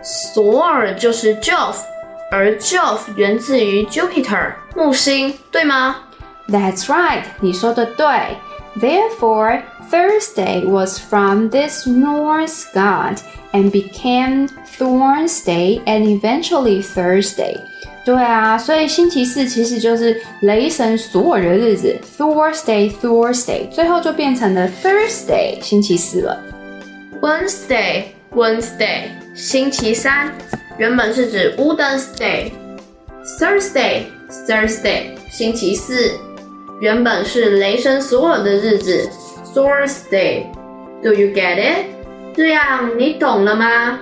[0.01, 1.77] 索尔就是 Jove，
[2.31, 5.97] 而 Jove 源自于 Jupiter 木星，对吗？
[6.47, 8.05] That's right，你说的对。
[8.79, 13.19] Therefore, Thursday was from this Norse god
[13.51, 17.59] and became Thor's Day and eventually Thursday.
[18.06, 26.40] 对啊，所以星期四其实就是雷神索尔的日子，Thursday，Thursday，最后就变成了 Thursday，星期四了。
[27.20, 30.32] Wednesday，Wednesday，星期三，
[30.78, 32.52] 原本是指 Wednesday。
[33.40, 36.12] Thursday，Thursday，星期四，
[36.80, 39.10] 原本是雷神索尔的日子
[39.52, 40.44] ，Thursday。
[41.02, 41.86] Do you get it？
[42.36, 43.98] 这样你懂了吗？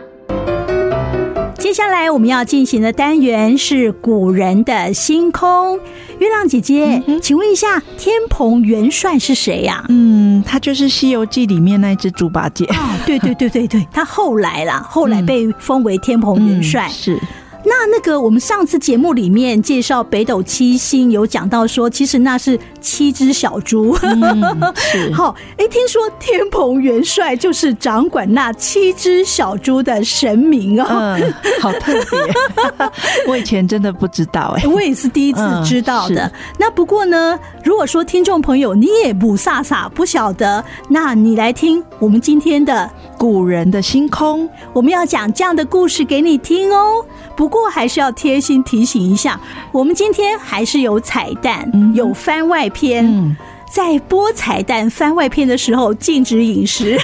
[1.64, 5.80] 接下来我们要进行的单元是古人的星空。
[6.18, 9.86] 月亮姐姐，嗯、请问一下，天蓬元帅是谁呀、啊？
[9.88, 12.66] 嗯，他就是《西游记》里面那只猪八戒。
[12.66, 16.86] 哦，对对对对对，他后来啦，后来被封为天蓬元帅。
[16.86, 17.18] 嗯、是。
[17.64, 23.96] 那那个，我们上次节目里面介绍北斗七星，有讲到说，其实那是七只小猪。
[24.02, 25.12] 嗯、是。
[25.14, 30.86] 好，哎，听说天蓬元帅就是掌管那七只小猪的神明哦。
[30.90, 32.20] 嗯，好特别。
[33.26, 36.26] 我以前真的不知道哎，我也是第一次知道的。
[36.26, 47.04] 嗯、那不过呢，如果说听众朋友你也不飒飒不晓得，那你来听我们今天的古人的星空，我们要讲这样的故事给你听哦。
[47.36, 49.38] 不过还是要贴心提醒一下，
[49.70, 53.06] 我们今天还是有彩蛋，嗯、有番外篇。
[53.06, 53.36] 嗯、
[53.72, 56.98] 在播彩蛋番外篇的时候，禁止饮食，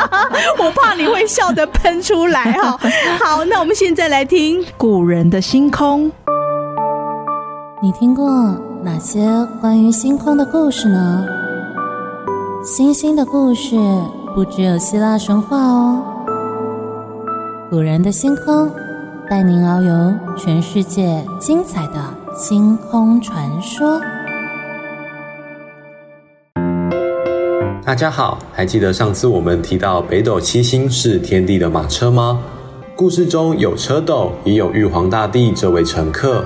[0.60, 2.78] 我怕你会笑得喷出来哈。
[3.24, 6.12] 好，那我们现在来听古人的星空。
[7.82, 8.28] 你听过
[8.82, 9.20] 哪些
[9.60, 11.24] 关于星空的故事呢？
[12.64, 13.76] 星星的故事
[14.34, 16.02] 不只有希腊神话哦，
[17.70, 18.70] 古人的星空。
[19.28, 21.94] 带您遨游全世界精彩的
[22.32, 24.00] 星空传说。
[27.84, 32.40] 大家好，还记得上次我们提到北斗七星是天帝的马车吗？
[32.94, 36.44] 故事中有车斗，也有玉皇大帝这位乘客。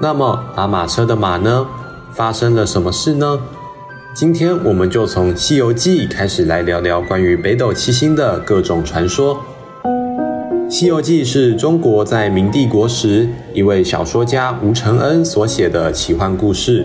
[0.00, 1.66] 那么拉马车的马呢？
[2.14, 3.38] 发生了什么事呢？
[4.14, 9.36] 今天我们就从《西游记》开始来聊聊关于北斗七星的各种传说。
[10.72, 16.82] 《西游记》是中国在明帝国时一位小说家吴承恩所写的奇幻故事。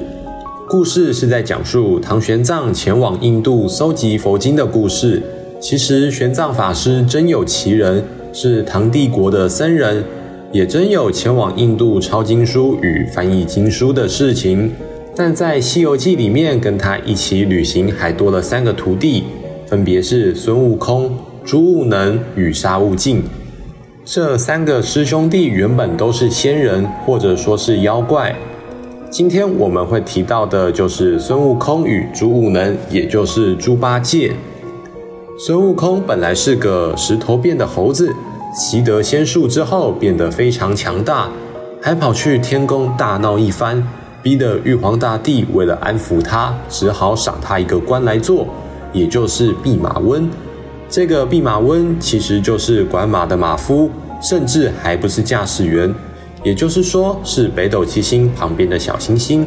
[0.67, 5.23] 故事是在讲述唐玄奘前往印度搜集佛经的故事。
[5.62, 10.04] 其实玄奘法师真有其人，是唐帝国的僧人，
[10.52, 14.69] 也真有前往印度抄经书与翻译经书的事情。
[15.15, 19.23] 但在《西游记》里面，跟他一起旅行还多了三个徒弟，
[19.65, 21.10] 分别是孙悟空、
[21.45, 23.23] 猪悟能与沙悟净。
[24.10, 28.34] 这三个师兄弟原本都是仙人，或者说是妖怪。
[29.10, 34.32] 今天我们会提到的就是孙悟空与猪悟能，也就是猪八戒。
[35.38, 38.15] 孙悟空本来是个石头变的猴子，
[38.56, 41.30] 习得仙术之后变得非常强大，
[41.82, 43.86] 还跑去天宫大闹一番，
[44.24, 48.48] 逼得玉皇大帝为了安抚他，只好赏他一个官来做，
[48.93, 50.30] 也就是弼马温。
[50.89, 55.93] 这个弼马温其实就是管马的马夫，甚至还不是驾驶员。
[56.43, 59.45] 也就是说，是北斗七星旁边的小星星。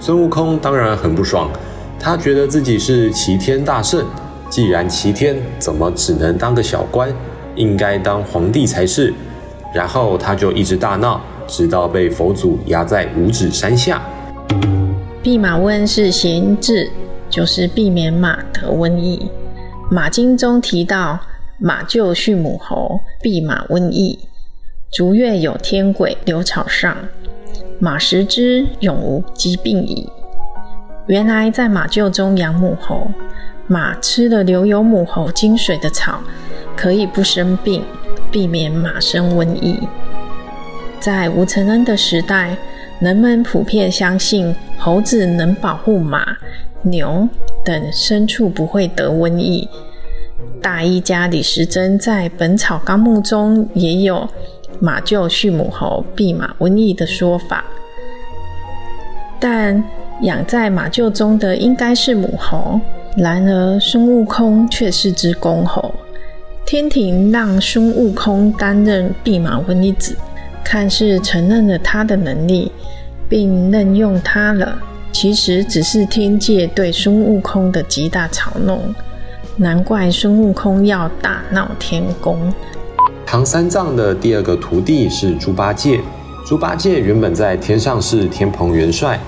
[0.00, 1.48] 孙悟空当然很不爽，
[2.00, 4.04] 他觉得自己是齐天大圣，
[4.50, 7.08] 既然齐天，怎么只能当个小官？
[7.54, 9.14] 应该当皇帝才是。
[9.72, 14.02] 然后他就一直大闹，直到被佛祖压在五指山下。
[15.22, 16.88] 弼马温是谐音字，
[17.30, 19.30] 就是避免马的瘟疫。
[19.88, 21.20] 马经中提到，
[21.58, 24.18] 马救畜母猴，避马瘟疫。
[24.92, 26.96] 逐月有天鬼流草上，
[27.78, 30.10] 马食之，永无疾病矣。
[31.06, 33.06] 原来在马厩中养母猴，
[33.68, 36.20] 马吃了留有母猴精髓的草，
[36.76, 37.84] 可以不生病，
[38.32, 39.78] 避免马生瘟疫。
[40.98, 42.56] 在吴承恩的时代，
[42.98, 46.36] 人们普遍相信猴子能保护马、
[46.88, 47.28] 牛
[47.64, 49.68] 等牲畜不会得瘟疫。
[50.62, 54.28] 大医家李时珍在《本草纲目》中也有。
[54.78, 57.64] 马厩畜母猴，避马瘟疫的说法，
[59.40, 59.82] 但
[60.20, 62.78] 养在马厩中的应该是母猴。
[63.16, 65.94] 然而孙悟空却是只公猴，
[66.66, 70.14] 天庭让孙悟空担任避马瘟疫子，
[70.62, 72.70] 看似承认了他的能力，
[73.30, 74.78] 并任用他了，
[75.18, 78.94] 其实只是天界对孙悟空的极大嘲弄。
[79.56, 82.52] 难怪孙悟空要大闹天宫。
[83.24, 85.98] 唐三藏的第二个徒弟是猪八戒。
[86.44, 89.18] 猪八戒原本在天上是天蓬元帅，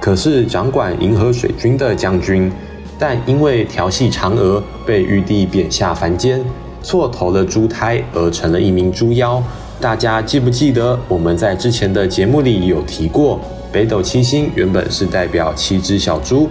[0.00, 2.50] 可是掌管银河水军的将军，
[2.98, 6.42] 但因为调戏嫦娥，被玉帝贬下凡间，
[6.82, 9.42] 错投了猪胎而成了一名猪妖。
[9.78, 13.38] 大家记不记得我们在之前的节目里有提过，
[13.76, 16.48] 北斗七星原本是代表七只小猪？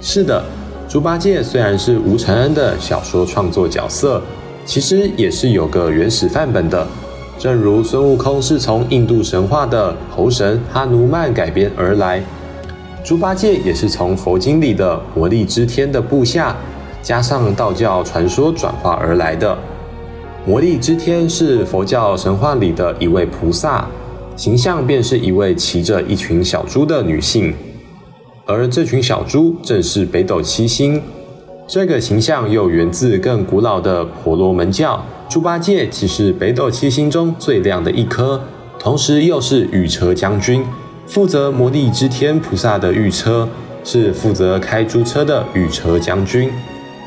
[0.00, 0.40] 是的，
[0.88, 4.22] 猪八戒虽然是吴承恩的小说创作角色。
[4.64, 6.86] 其实也是有个原始范本的，
[7.36, 12.22] 正如孙悟空是从印度神话的猴神哈努曼改编而来，
[13.02, 16.54] 猪八戒也是从佛经里的魔力之天的部下，
[17.02, 19.58] 加上道教传说转化而来的。
[20.46, 23.84] 魔力之天是佛教神话里的一位菩萨，
[24.36, 27.54] 形象便是一位骑着一群小猪的女性，
[28.44, 31.02] 而这群小猪正是北斗七星。
[31.66, 35.02] 这个形象又源自更古老的婆罗门教。
[35.28, 38.40] 猪八戒即是北斗七星中最亮的一颗，
[38.78, 40.62] 同时又是御车将军，
[41.06, 43.48] 负责魔力之天菩萨的御车，
[43.82, 46.50] 是负责开猪车的御车将军。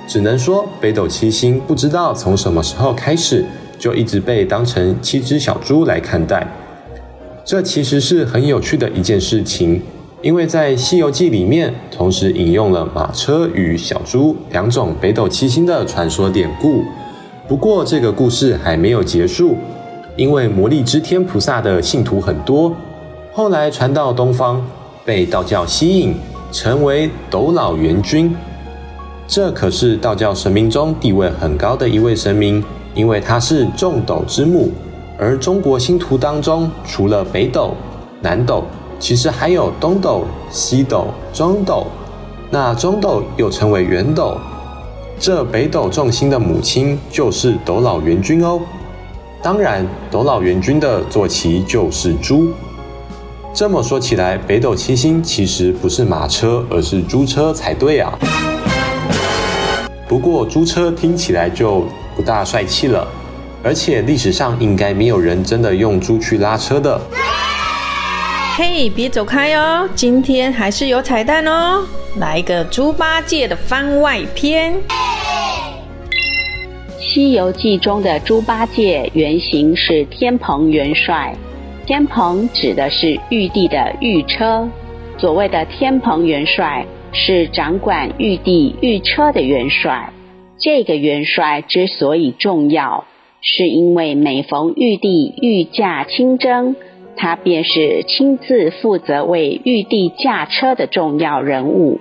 [0.07, 3.45] 只能说北斗七星不知道从什么时候开始，
[3.77, 6.45] 就一直被当成七只小猪来看待。
[7.43, 9.81] 这其实是很有趣的一件事情。
[10.21, 16.83] 因为在《西游记》里面，同时引用了马车与小猪两种北斗七星的传说典故。
[17.47, 19.55] 不过，这个故事还没有结束，
[20.17, 22.75] 因为魔力之天菩萨的信徒很多，
[23.31, 24.61] 后来传到东方，
[25.05, 26.13] 被道教吸引，
[26.51, 28.35] 成为斗老元君。
[29.25, 32.61] 这可是道教神明中地位很高的一位神明，
[32.93, 34.69] 因为他是众斗之母。
[35.21, 37.75] 而中国星图当中，除了北斗、
[38.21, 38.63] 南斗，
[38.97, 41.85] 其实还有东斗、西斗、中斗，
[42.49, 44.37] 那中斗又称为元斗。
[45.19, 48.61] 这北斗众星的母亲就是斗老元君哦。
[49.43, 52.53] 当然，斗老元君的坐骑就是猪。
[53.53, 58.17] 这么说起来，北斗七星其实不是马车，而是猪车才对啊。
[60.07, 61.83] 不过猪车听起来就
[62.15, 63.05] 不大帅气了，
[63.61, 66.99] 而且历史上应该没有人真的用猪去拉车的。
[68.55, 69.87] 嘿，别走开哦！
[69.95, 71.85] 今天还是有彩蛋哦，
[72.17, 74.73] 来一个猪八戒的番外篇。
[77.01, 81.35] 《西游记》中的猪八戒原型是天蓬元帅，
[81.85, 84.67] 天蓬指的是玉帝的御车。
[85.17, 90.11] 所谓的天蓬元帅是掌管玉帝御车的元帅。
[90.59, 93.05] 这个元帅之所以重要，
[93.41, 96.75] 是因为每逢玉帝御驾亲征。
[97.21, 101.99] 他便是亲自负责为玉帝驾车的重要人物。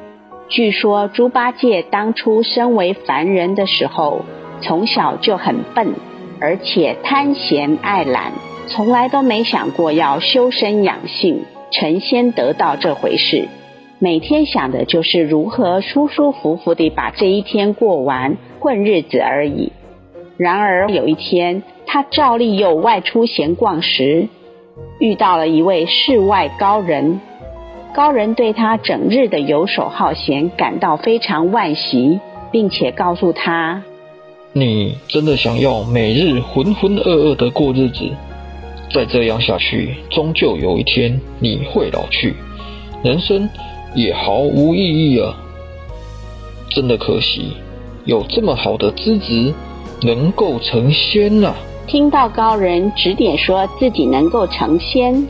[0.49, 4.21] 据说猪八戒当初身为凡人的时候，
[4.61, 5.95] 从小就很笨，
[6.41, 8.33] 而且贪闲爱懒，
[8.69, 11.41] 从来都没想过要修身养性、
[11.73, 13.49] 成仙得道这回事。
[13.99, 19.73] 每天想的就是如何舒舒服服地把这一天过完，混日子而已。
[20.39, 24.29] 然而有一天，他照例又外出闲逛时，
[25.01, 27.21] 遇到了一位世外高人。
[27.93, 32.21] 高人对他整日的游手好闲感到非常惋惜，
[32.53, 33.83] 并且告诉他
[34.55, 38.09] ：“你真的想要每日浑浑噩噩的过日子？
[38.95, 42.37] 再这样下去，终究有一天你会老去，
[43.03, 43.49] 人生
[43.97, 45.35] 也毫无意义啊！
[46.71, 47.55] 真的可惜，
[48.05, 49.53] 有这么好的资质
[50.03, 51.55] 能够成仙啊！”
[51.87, 55.27] 听到高人指点说自己能够成仙，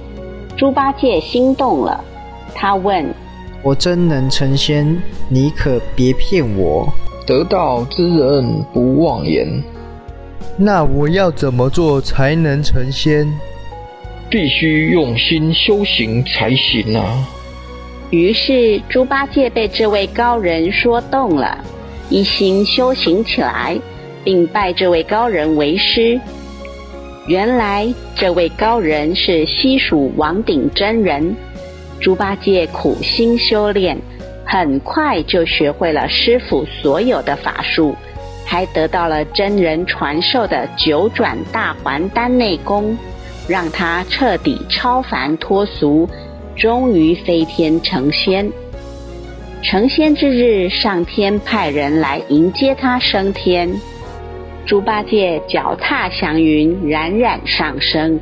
[0.56, 2.02] 猪八戒心动了。
[2.54, 3.14] 他问
[3.62, 6.88] ：“我真能成仙，你可别骗我。
[7.26, 9.46] 得道之人不妄言。
[10.56, 13.32] 那我要怎么做才能成仙？
[14.28, 17.24] 必须用心修行才行啊！”
[18.10, 21.62] 于是猪八戒被这位高人说动了，
[22.10, 23.78] 一心修行起来，
[24.29, 26.20] 并拜这位高人为师。
[27.26, 31.35] 原来这位高人是西蜀王鼎真人。
[31.99, 33.97] 猪八戒苦心修炼，
[34.45, 37.97] 很快就学会了师傅所有的法术，
[38.45, 42.95] 还得到了真人传授的九转大还丹内功，
[43.49, 46.07] 让他彻底超凡脱俗，
[46.55, 48.53] 终于飞天成仙。
[49.62, 53.74] 成仙之日，上天派人来迎接他升天。
[54.68, 58.20] 猪八戒脚踏祥云，冉冉上升，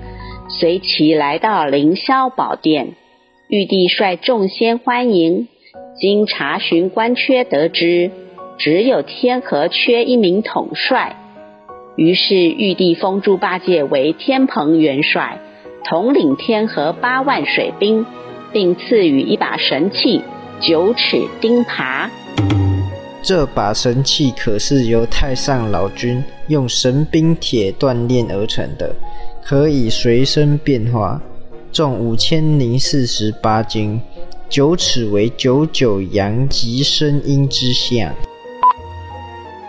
[0.49, 2.93] 随其来到凌霄宝殿。
[3.49, 5.49] 玉帝率众仙欢迎，
[6.01, 8.13] 经查询官缺，得知
[8.59, 11.17] 只有天河缺一名统帅，
[11.97, 15.41] 于是玉帝封猪八戒为天蓬元帅，
[15.83, 18.07] 统领天河八万水兵，
[18.53, 20.23] 并赐予一把神器
[20.61, 22.09] 九齿钉耙。
[23.27, 28.95] 这把神器可是由太上老君用神兵铁锻炼而成的，
[29.43, 31.21] 可以随身变化。
[31.73, 34.01] 重五千零四十八斤，
[34.49, 38.15] 九尺为九九阳极生阴之象。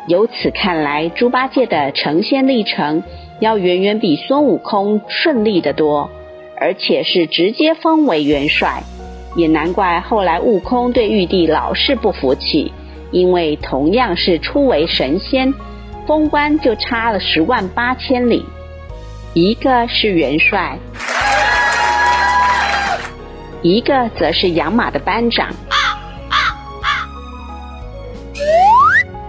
[0.07, 3.01] 由此看来，猪八戒的成仙历程
[3.39, 6.11] 要远远比孙悟空顺利得多，
[6.61, 8.83] 而且是直接封为元帅。
[9.35, 12.71] 也难怪后来悟空对玉帝老是不服气，
[13.11, 15.53] 因为同样是初为神仙，
[16.05, 18.45] 封官就差了十万八千里。
[19.33, 20.77] 一个是元帅。
[23.61, 25.49] 一个则是养马的班长。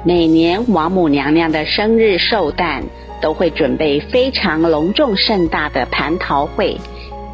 [0.04, 2.82] 每年王母娘娘的生日寿诞，
[3.20, 6.78] 都会准备非常隆重盛大的蟠桃会，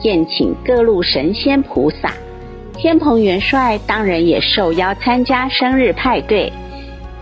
[0.02, 2.12] 宴请各路神仙菩萨。
[2.84, 6.52] 天蓬元帅当然也受邀参加生日派对。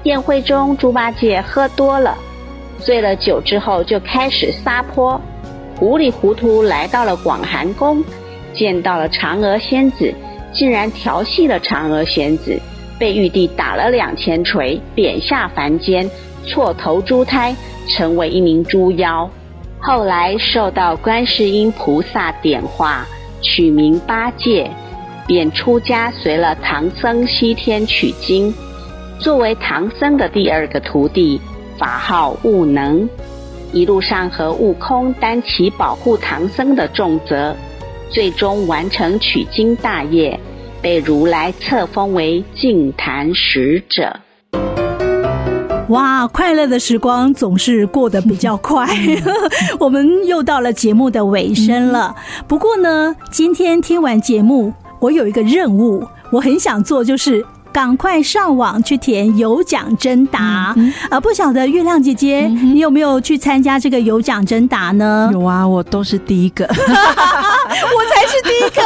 [0.03, 2.19] 宴会中，猪八戒喝多了，
[2.81, 5.21] 醉了酒之后就开始撒泼，
[5.79, 8.03] 糊里糊涂来到了广寒宫。
[8.53, 10.13] 见到了嫦娥仙子，
[10.53, 12.61] 竟然调戏了嫦娥仙子，
[12.99, 16.11] 被玉帝打了两千锤，贬下凡间，
[16.45, 17.55] 错投猪胎，
[17.89, 19.31] 成为一名猪妖。
[19.79, 23.07] 后来受到观世音菩萨点化，
[23.41, 24.69] 取名八戒，
[25.27, 28.53] 便出家随了唐僧西天取经，
[29.19, 31.41] 作为唐僧的第二个徒弟，
[31.79, 33.09] 法号悟能，
[33.73, 37.55] 一路上和悟空担起保护唐僧的重责。
[38.11, 40.39] 最终完成取经大业，
[40.83, 44.15] 被如来册封为净坛使者。
[45.89, 48.87] 哇，快乐的时光总是过得比较快，
[49.81, 52.15] 我们又到了节目的尾声了。
[52.47, 54.73] 不过呢，今天听完节目，
[55.03, 57.45] 我有一个任务，我很想做，就是。
[57.73, 61.19] 赶快上网去填有奖征答，嗯嗯、啊！
[61.19, 65.31] 不晓得月亮姐姐，嗯、你有没有去参加这个有奖征答呢？
[65.33, 68.83] 有啊，我都是第一个， 我才是第一个。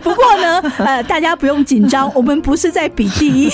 [0.02, 3.52] 不过呢，呃，大家不用紧张， 我们不是在比第一，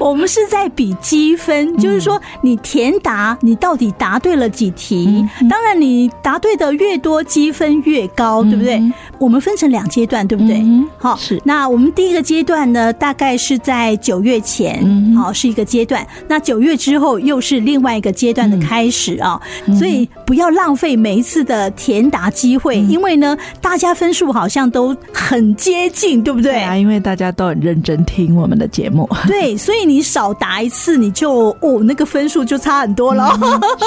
[0.00, 5.24] 我们是在比积分，嗯、就是说你填答，你到底答对了几题？
[5.40, 8.82] 嗯、当然，你答对的越多，积分越高，对不对？
[9.18, 10.58] 嗯、我们分成两阶段，对不对？
[10.58, 11.40] 嗯、好，是。
[11.44, 13.38] 那我们第一个阶段呢，大概。
[13.38, 16.04] 是在九月前，好，是一个阶段。
[16.26, 19.40] 那九月之后又是另外一个阶段的开始啊，
[19.78, 26.52] 所以不要浪费每一次的填答机会，因为呢，大家分数好像都很接近，对不对？
[26.52, 29.08] 对啊，因为大家都很认真听我们的节目。
[29.26, 33.38] 对， 所以你少答一次，你就哦，那个分数就差很多了。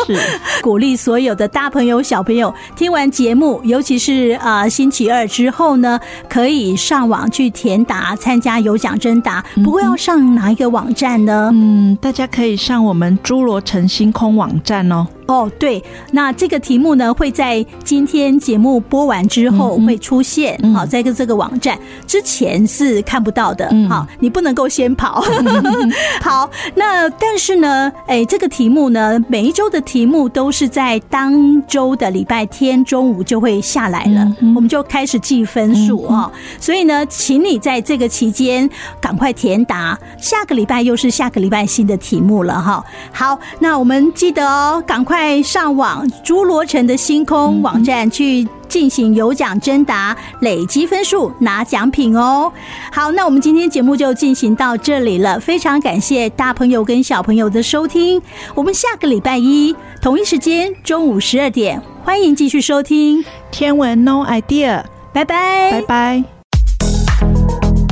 [0.05, 0.17] 是
[0.63, 9.43] 鼓励所有的大朋友小朋友听完节目，尤其是啊星期二二之后呢，可以上网去填答参加有奖征答。
[9.63, 11.51] 不过要上哪一个网站呢？
[11.53, 15.05] 嗯，大家可以上我们侏罗城星空网站哦。
[15.27, 20.59] 哦，对，那这个题目呢，会在今天节目播完之后会出现。
[20.61, 23.67] 嗯、好，在个这个网站之前是看不到的。
[23.71, 25.23] 嗯、好，你不能够先跑。
[25.39, 25.91] 嗯、
[26.21, 36.31] 好，那但是呢，哎，这个题目呢，每一周的题目都是在当周的礼拜天中午就会下来了，嗯、我们就开始计分数啊、哦。
[36.59, 38.69] 所以呢，请你在这个期间
[38.99, 39.97] 赶快填答。
[40.17, 42.83] 下个礼拜又是下个礼拜新的题目了哈。
[43.13, 45.20] 好，那我们记得哦，赶快。
[45.23, 52.51] 在上网侏罗城的星空网站去进行有奖征答，累积分数拿奖品哦。
[52.91, 58.19] 好，那我们今天节目就进行到这里了，非常感谢大朋友跟小朋友的收听。
[58.55, 66.23] 我们下个礼拜一同一时间中午十二点，欢迎继续收听天文 No Idea，拜拜拜拜。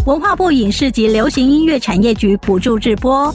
[0.07, 3.31] 文化部影视及流行音乐产业局补助直播。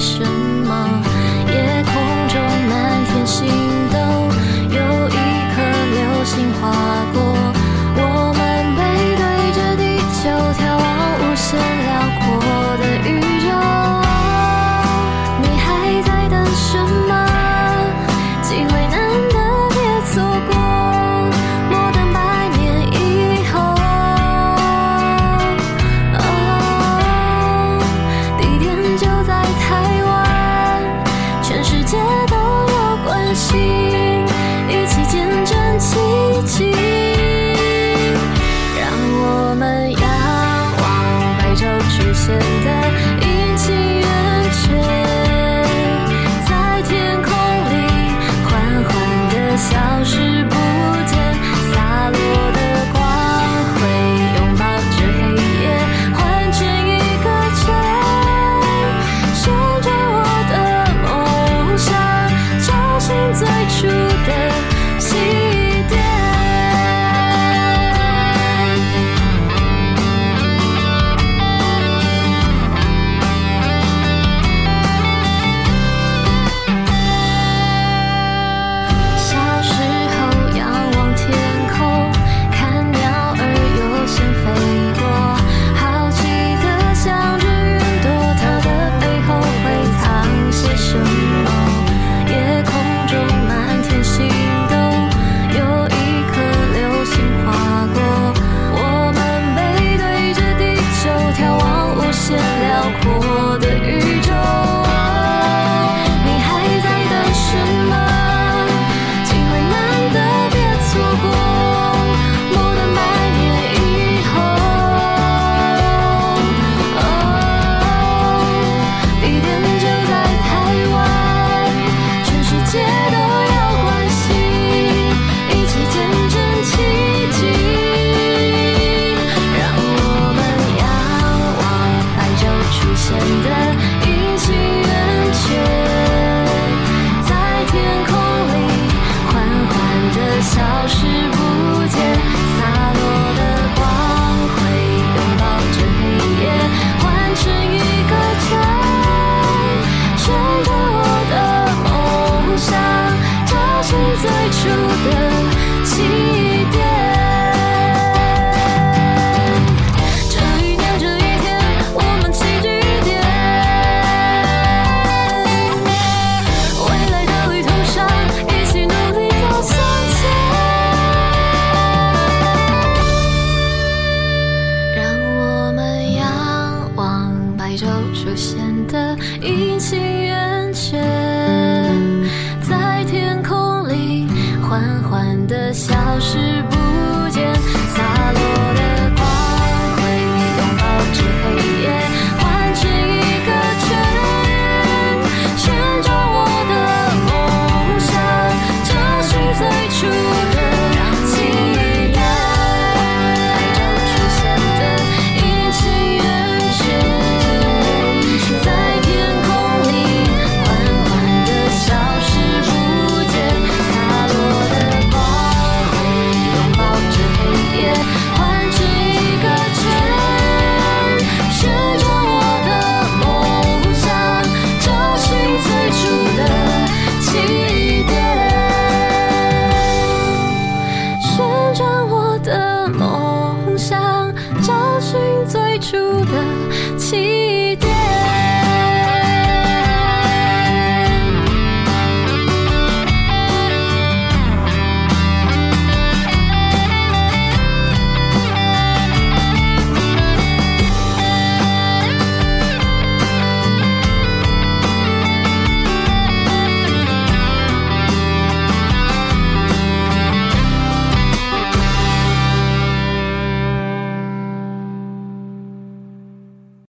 [0.00, 0.49] 消